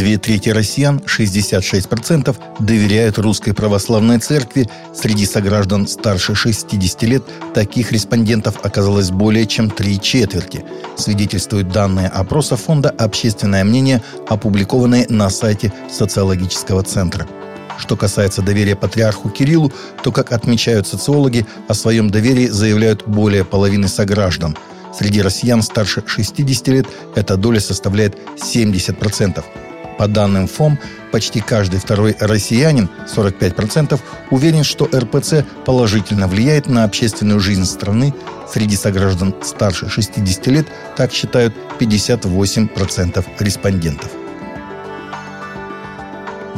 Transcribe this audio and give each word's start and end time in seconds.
Две 0.00 0.16
трети 0.16 0.48
россиян, 0.48 1.02
66%, 1.06 2.34
доверяют 2.58 3.18
русской 3.18 3.52
православной 3.52 4.18
церкви. 4.18 4.66
Среди 4.94 5.26
сограждан 5.26 5.86
старше 5.86 6.34
60 6.34 7.02
лет 7.02 7.22
таких 7.52 7.92
респондентов 7.92 8.60
оказалось 8.62 9.10
более 9.10 9.46
чем 9.46 9.68
три 9.68 10.00
четверти. 10.00 10.64
Свидетельствуют 10.96 11.68
данные 11.68 12.08
опроса 12.08 12.56
фонда 12.56 12.88
«Общественное 12.88 13.62
мнение», 13.62 14.02
опубликованные 14.26 15.04
на 15.10 15.28
сайте 15.28 15.70
социологического 15.92 16.82
центра. 16.82 17.28
Что 17.76 17.94
касается 17.94 18.40
доверия 18.40 18.76
патриарху 18.76 19.28
Кириллу, 19.28 19.70
то, 20.02 20.12
как 20.12 20.32
отмечают 20.32 20.86
социологи, 20.86 21.44
о 21.68 21.74
своем 21.74 22.08
доверии 22.08 22.46
заявляют 22.46 23.06
более 23.06 23.44
половины 23.44 23.86
сограждан. 23.86 24.56
Среди 24.98 25.20
россиян 25.20 25.60
старше 25.60 26.02
60 26.06 26.68
лет 26.68 26.86
эта 27.14 27.36
доля 27.36 27.60
составляет 27.60 28.16
70%. 28.38 29.44
По 30.00 30.08
данным 30.08 30.48
ФОМ, 30.48 30.78
почти 31.12 31.40
каждый 31.40 31.78
второй 31.78 32.16
россиянин, 32.18 32.88
45%, 33.14 34.00
уверен, 34.30 34.64
что 34.64 34.86
РПЦ 34.86 35.44
положительно 35.66 36.26
влияет 36.26 36.68
на 36.68 36.84
общественную 36.84 37.38
жизнь 37.38 37.66
страны. 37.66 38.14
Среди 38.50 38.76
сограждан 38.76 39.34
старше 39.42 39.90
60 39.90 40.46
лет 40.46 40.66
так 40.96 41.12
считают 41.12 41.54
58% 41.78 43.26
респондентов. 43.40 44.10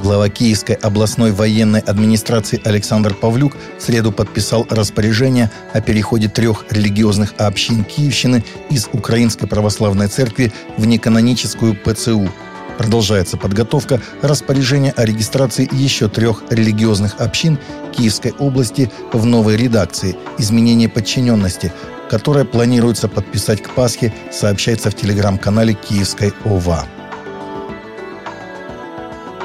Глава 0.00 0.28
Киевской 0.28 0.76
областной 0.76 1.32
военной 1.32 1.80
администрации 1.80 2.60
Александр 2.62 3.12
Павлюк 3.12 3.56
в 3.76 3.82
среду 3.82 4.12
подписал 4.12 4.68
распоряжение 4.70 5.50
о 5.72 5.80
переходе 5.80 6.28
трех 6.28 6.66
религиозных 6.70 7.34
общин 7.38 7.82
Киевщины 7.82 8.44
из 8.70 8.88
Украинской 8.92 9.48
Православной 9.48 10.06
Церкви 10.06 10.52
в 10.76 10.86
неканоническую 10.86 11.74
ПЦУ– 11.74 12.30
Продолжается 12.82 13.36
подготовка 13.36 14.00
распоряжения 14.22 14.90
о 14.96 15.04
регистрации 15.04 15.68
еще 15.70 16.08
трех 16.08 16.42
религиозных 16.50 17.20
общин 17.20 17.56
Киевской 17.92 18.32
области 18.40 18.90
в 19.12 19.24
новой 19.24 19.56
редакции 19.56 20.16
«Изменение 20.36 20.88
подчиненности», 20.88 21.72
которая 22.10 22.44
планируется 22.44 23.06
подписать 23.06 23.62
к 23.62 23.70
Пасхе, 23.70 24.12
сообщается 24.32 24.90
в 24.90 24.96
телеграм-канале 24.96 25.74
Киевской 25.74 26.34
ОВА. 26.44 26.84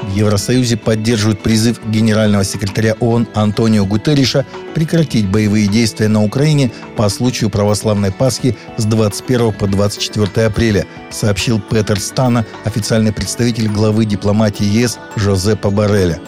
В 0.02 0.14
Евросоюзе 0.14 0.76
поддерживают 0.76 1.42
призыв 1.42 1.80
генерального 1.88 2.44
секретаря 2.44 2.94
ООН 3.00 3.28
Антонио 3.34 3.84
Гутерриша 3.84 4.46
прекратить 4.74 5.28
боевые 5.28 5.66
действия 5.66 6.08
на 6.08 6.22
Украине 6.22 6.70
по 6.96 7.08
случаю 7.08 7.50
православной 7.50 8.12
Пасхи 8.12 8.56
с 8.76 8.84
21 8.84 9.52
по 9.52 9.66
24 9.66 10.46
апреля, 10.46 10.86
сообщил 11.10 11.60
Петер 11.60 11.98
Стана, 11.98 12.46
официальный 12.64 13.12
представитель 13.12 13.68
главы 13.68 14.04
дипломатии 14.04 14.64
ЕС 14.64 14.98
Жозепа 15.16 15.70
Барреля. 15.70 16.20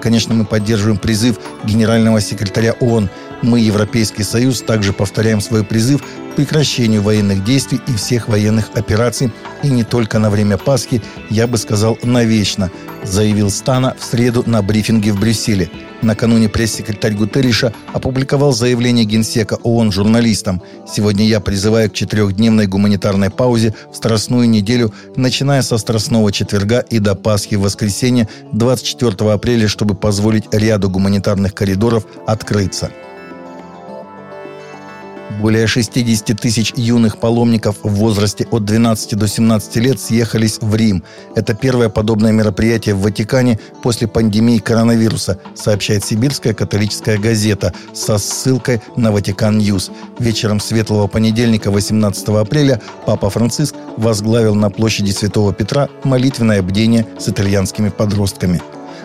Конечно, 0.00 0.32
мы 0.32 0.44
поддерживаем 0.44 0.98
призыв 0.98 1.38
генерального 1.64 2.20
секретаря 2.20 2.74
ООН– 2.80 3.10
мы, 3.42 3.60
Европейский 3.60 4.24
Союз, 4.24 4.62
также 4.62 4.92
повторяем 4.92 5.40
свой 5.40 5.64
призыв 5.64 6.02
к 6.02 6.36
прекращению 6.36 7.02
военных 7.02 7.44
действий 7.44 7.80
и 7.86 7.94
всех 7.94 8.28
военных 8.28 8.70
операций, 8.74 9.32
и 9.62 9.68
не 9.68 9.84
только 9.84 10.18
на 10.18 10.30
время 10.30 10.56
Пасхи, 10.56 11.02
я 11.30 11.46
бы 11.46 11.58
сказал, 11.58 11.98
навечно, 12.02 12.70
заявил 13.04 13.50
Стана 13.50 13.94
в 13.98 14.04
среду 14.04 14.42
на 14.46 14.62
брифинге 14.62 15.12
в 15.12 15.20
Брюсселе. 15.20 15.70
Накануне 16.02 16.48
пресс-секретарь 16.48 17.14
Гутерриша 17.14 17.72
опубликовал 17.92 18.52
заявление 18.52 19.04
Генсека 19.04 19.54
ООН 19.62 19.92
журналистам. 19.92 20.62
«Сегодня 20.86 21.26
я 21.26 21.40
призываю 21.40 21.90
к 21.90 21.94
четырехдневной 21.94 22.66
гуманитарной 22.66 23.30
паузе 23.30 23.74
в 23.92 23.96
Страстную 23.96 24.48
неделю, 24.48 24.92
начиная 25.16 25.62
со 25.62 25.76
Страстного 25.76 26.30
четверга 26.30 26.80
и 26.80 26.98
до 26.98 27.14
Пасхи 27.14 27.56
в 27.56 27.62
воскресенье 27.62 28.28
24 28.52 29.32
апреля, 29.32 29.66
чтобы 29.66 29.94
позволить 29.94 30.44
ряду 30.52 30.88
гуманитарных 30.88 31.54
коридоров 31.54 32.06
открыться». 32.26 32.90
Более 35.38 35.68
60 35.68 36.36
тысяч 36.40 36.72
юных 36.74 37.18
паломников 37.18 37.76
в 37.84 37.90
возрасте 37.90 38.48
от 38.50 38.64
12 38.64 39.16
до 39.16 39.28
17 39.28 39.76
лет 39.76 40.00
съехались 40.00 40.58
в 40.60 40.74
Рим. 40.74 41.04
Это 41.36 41.54
первое 41.54 41.88
подобное 41.88 42.32
мероприятие 42.32 42.96
в 42.96 43.02
Ватикане 43.02 43.60
после 43.80 44.08
пандемии 44.08 44.58
коронавируса, 44.58 45.38
сообщает 45.54 46.04
Сибирская 46.04 46.54
католическая 46.54 47.18
газета 47.18 47.72
со 47.94 48.18
ссылкой 48.18 48.82
на 48.96 49.12
Vatican 49.12 49.58
News. 49.58 49.92
Вечером 50.18 50.58
светлого 50.58 51.06
понедельника 51.06 51.70
18 51.70 52.28
апреля 52.30 52.82
Папа 53.06 53.30
Франциск 53.30 53.76
возглавил 53.96 54.56
на 54.56 54.70
площади 54.70 55.12
Святого 55.12 55.54
Петра 55.54 55.88
молитвенное 56.02 56.62
бдение 56.62 57.06
с 57.16 57.28
итальянскими 57.28 57.90
подростками. 57.90 58.60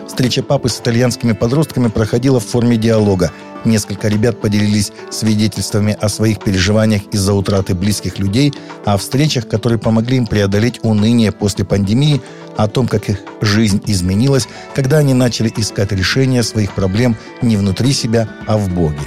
Встреча 0.06 0.42
папы 0.42 0.68
с 0.68 0.78
итальянскими 0.78 1.32
подростками 1.32 1.88
проходила 1.88 2.38
в 2.38 2.46
форме 2.46 2.76
диалога. 2.76 3.32
Несколько 3.64 4.08
ребят 4.08 4.40
поделились 4.40 4.92
свидетельствами 5.10 5.96
о 5.98 6.08
своих 6.08 6.38
переживаниях 6.40 7.02
из-за 7.12 7.32
утраты 7.32 7.74
близких 7.74 8.18
людей, 8.18 8.52
о 8.84 8.96
встречах, 8.98 9.48
которые 9.48 9.78
помогли 9.78 10.18
им 10.18 10.26
преодолеть 10.26 10.80
уныние 10.82 11.32
после 11.32 11.64
пандемии, 11.64 12.20
о 12.56 12.68
том, 12.68 12.86
как 12.86 13.08
их 13.08 13.20
жизнь 13.40 13.82
изменилась, 13.86 14.48
когда 14.74 14.98
они 14.98 15.14
начали 15.14 15.52
искать 15.56 15.92
решение 15.92 16.42
своих 16.42 16.74
проблем 16.74 17.16
не 17.42 17.56
внутри 17.56 17.92
себя, 17.92 18.28
а 18.46 18.56
в 18.58 18.68
Боге. 18.68 19.02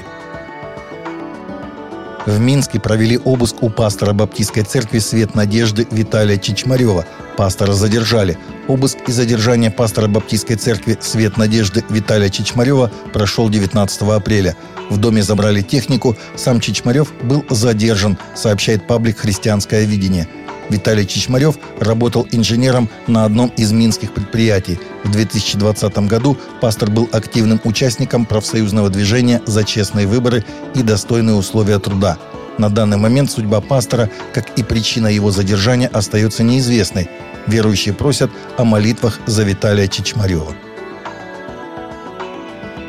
В 2.28 2.42
Минске 2.42 2.78
провели 2.78 3.18
обыск 3.18 3.64
у 3.64 3.70
пастора 3.70 4.12
Баптистской 4.12 4.64
церкви 4.64 5.00
«Свет 5.00 5.34
надежды» 5.34 5.88
Виталия 5.92 6.38
Чичмарева. 6.38 7.06
Пастора 7.38 7.72
задержали. 7.72 8.38
Обыск 8.68 8.98
и 9.08 9.14
задержание 9.14 9.72
пастора 9.72 10.10
Баптистской 10.10 10.58
церкви 10.58 10.98
«Свет 11.00 11.38
надежды» 11.38 11.86
Виталия 11.88 12.30
Чичмарева 12.30 12.92
прошел 13.14 13.50
19 13.50 14.02
апреля. 14.02 14.58
В 14.90 14.98
доме 14.98 15.24
забрали 15.24 15.62
технику. 15.62 16.18
Сам 16.36 16.60
Чичмарев 16.60 17.14
был 17.24 17.46
задержан, 17.50 18.18
сообщает 18.36 18.88
паблик 18.88 19.20
«Христианское 19.20 19.86
видение». 19.86 20.28
Виталий 20.70 21.06
Чичмарев 21.06 21.58
работал 21.80 22.28
инженером 22.32 22.90
на 23.08 23.26
одном 23.26 23.50
из 23.58 23.72
минских 23.72 24.14
предприятий. 24.14 24.80
В 25.04 25.12
2020 25.12 25.98
году 26.00 26.38
пастор 26.62 26.90
был 26.90 27.10
активным 27.12 27.62
участником 27.64 28.26
профсоюзного 28.26 28.90
движения 28.90 29.42
за 29.46 29.64
честные 29.64 30.08
выборы 30.08 30.44
и 30.76 30.84
достойные 30.84 31.36
условия 31.36 31.80
труда. 31.80 32.18
На 32.58 32.70
данный 32.70 32.98
момент 32.98 33.32
судьба 33.32 33.62
пастора, 33.62 34.10
как 34.34 34.58
и 34.58 34.64
причина 34.64 35.08
его 35.08 35.32
задержания, 35.32 35.90
остается 35.94 36.44
неизвестной. 36.44 37.10
Верующие 37.46 37.94
просят 37.94 38.32
о 38.58 38.64
молитвах 38.64 39.20
за 39.26 39.44
Виталия 39.44 39.88
Чичмарева. 39.88 40.54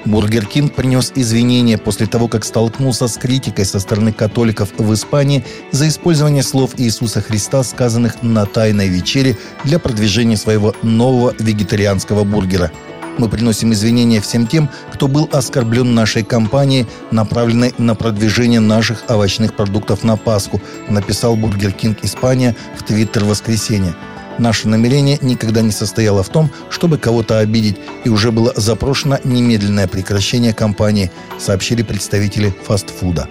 Burger 0.09 0.47
King 0.47 0.75
принес 0.75 1.13
извинения 1.15 1.77
после 1.77 2.07
того, 2.07 2.29
как 2.29 2.43
столкнулся 2.43 3.09
с 3.09 3.19
критикой 3.19 3.67
со 3.67 3.79
стороны 3.79 4.11
католиков 4.11 4.71
в 4.79 4.95
Испании 4.95 5.45
за 5.71 5.87
использование 5.87 6.43
слов 6.43 6.71
Иисуса 6.79 7.21
Христа, 7.21 7.63
сказанных 7.63 8.23
на 8.23 8.47
Тайной 8.47 8.89
вечере 8.89 9.37
для 9.65 9.79
продвижения 9.79 10.39
своего 10.39 10.75
нового 10.83 11.35
вегетарианского 11.39 12.25
бургера. 12.25 12.73
Мы 13.19 13.29
приносим 13.29 13.75
извинения 13.75 14.23
всем 14.23 14.47
тем, 14.47 14.71
кто 14.95 15.09
был 15.09 15.29
оскорблен 15.31 15.95
нашей 15.95 16.25
кампанией, 16.25 16.87
направленной 17.11 17.75
на 17.77 17.95
продвижение 17.95 18.61
наших 18.61 19.05
овощных 19.11 19.55
продуктов 19.55 20.05
на 20.05 20.17
Пасху, 20.17 20.63
написал 20.89 21.37
Burger 21.37 21.73
King 21.73 21.99
Испания 22.03 22.57
в 22.79 22.83
Твиттер 22.83 23.25
воскресенье. 23.25 23.95
Наше 24.39 24.69
намерение 24.69 25.19
никогда 25.21 25.63
не 25.63 25.73
состояло 25.73 26.23
в 26.23 26.29
том, 26.29 26.51
чтобы 26.71 26.99
кого-то 26.99 27.39
обидеть, 27.39 27.77
и 28.05 28.09
уже 28.09 28.31
было 28.31 28.53
запрошено 28.57 29.19
немедленное 29.25 29.89
прекращение 29.89 30.55
кампании, 30.55 31.11
сообщили 31.39 31.83
представители 31.83 32.55
фастфуда. 32.65 33.29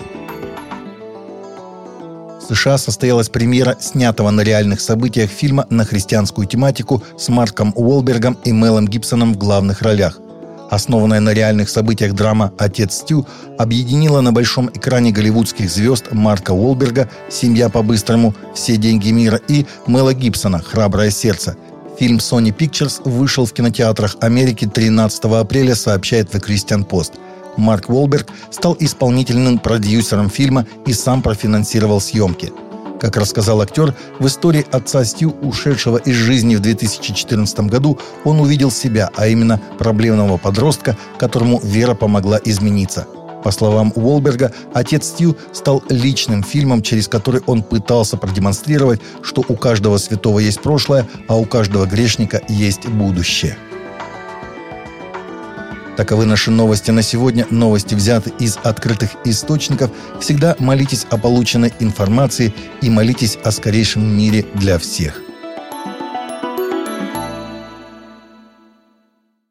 В 2.41 2.55
США 2.55 2.78
состоялась 2.78 3.29
премьера 3.29 3.76
снятого 3.79 4.29
на 4.31 4.41
реальных 4.41 4.79
событиях 4.79 5.29
фильма 5.29 5.66
на 5.70 5.84
христианскую 5.84 6.47
тематику 6.47 7.03
с 7.17 7.28
Марком 7.29 7.73
Уолбергом 7.76 8.37
и 8.46 8.52
Мелом 8.52 8.87
Гибсоном 8.87 9.34
в 9.34 9.37
главных 9.37 9.81
ролях. 9.81 10.20
Основанная 10.69 11.22
на 11.22 11.34
реальных 11.34 11.69
событиях 11.69 12.14
драма 12.14 12.52
«Отец 12.58 12.96
Стю» 12.96 13.25
объединила 13.58 14.22
на 14.22 14.34
большом 14.34 14.69
экране 14.69 15.11
голливудских 15.11 15.69
звезд 15.69 16.11
Марка 16.11 16.52
Уолберга 16.52 17.09
«Семья 17.29 17.69
по-быстрому», 17.69 18.35
«Все 18.53 18.75
деньги 18.75 19.11
мира» 19.11 19.40
и 19.47 19.66
Мэла 19.85 20.14
Гибсона 20.14 20.59
«Храброе 20.59 21.09
сердце». 21.09 21.55
Фильм 21.97 22.17
Sony 22.17 22.55
Pictures 22.55 23.02
вышел 23.09 23.46
в 23.46 23.53
кинотеатрах 23.53 24.17
Америки 24.19 24.67
13 24.67 25.23
апреля, 25.25 25.73
сообщает 25.73 26.34
The 26.35 26.46
Christian 26.46 26.85
Post. 26.87 27.14
Марк 27.55 27.90
Уолберг 27.90 28.28
стал 28.52 28.75
исполнительным 28.79 29.58
продюсером 29.58 30.29
фильма 30.29 30.67
и 30.85 30.93
сам 30.93 31.22
профинансировал 31.22 32.02
съемки– 32.02 32.52
как 32.99 33.17
рассказал 33.17 33.61
актер, 33.61 33.94
в 34.20 34.28
истории 34.28 34.66
отца 34.72 35.03
Стю, 35.05 35.35
ушедшего 35.41 35.97
из 35.97 36.16
жизни 36.16 36.55
в 36.55 36.59
2014 36.59 37.59
году, 37.61 37.97
он 38.23 38.40
увидел 38.40 38.72
себя, 38.72 39.09
а 39.16 39.28
именно 39.28 39.61
проблемного 39.78 40.38
подростка, 40.38 40.97
которому 41.17 41.59
вера 41.64 41.94
помогла 41.94 42.40
измениться. 42.44 43.08
По 43.44 43.52
словам 43.52 43.94
Уолберга, 43.96 44.52
«Отец 44.73 45.08
Стью» 45.08 45.38
стал 45.53 45.84
личным 45.90 46.44
фильмом, 46.44 46.82
через 46.82 47.08
который 47.08 47.41
он 47.46 47.64
пытался 47.64 48.17
продемонстрировать, 48.17 49.00
что 49.22 49.43
у 49.47 49.55
каждого 49.55 49.97
святого 49.97 50.40
есть 50.40 50.61
прошлое, 50.61 51.08
а 51.28 51.38
у 51.38 51.46
каждого 51.46 51.85
грешника 51.85 52.41
есть 52.50 52.88
будущее. 52.88 53.58
Таковы 55.97 56.26
наши 56.26 56.52
новости 56.52 56.91
на 56.91 57.02
сегодня. 57.02 57.47
Новости 57.49 57.96
взяты 57.96 58.32
из 58.38 58.58
открытых 58.64 59.09
источников. 59.26 59.90
Всегда 60.22 60.55
молитесь 60.59 61.08
о 61.09 61.17
полученной 61.17 61.73
информации 61.79 62.53
и 62.82 62.90
молитесь 62.91 63.35
о 63.44 63.49
скорейшем 63.49 64.05
мире 64.05 64.46
для 64.53 64.78
всех. 64.78 65.27